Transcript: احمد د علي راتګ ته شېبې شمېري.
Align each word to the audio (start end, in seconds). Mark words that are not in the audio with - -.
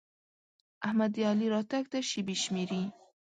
احمد 0.87 1.11
د 1.15 1.17
علي 1.29 1.47
راتګ 1.53 1.83
ته 1.91 1.99
شېبې 2.09 2.35
شمېري. 2.43 2.83